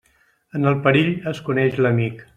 En 0.59 0.65
el 0.71 0.79
perill 0.87 1.13
es 1.33 1.45
coneix 1.51 1.81
l'amic. 1.87 2.29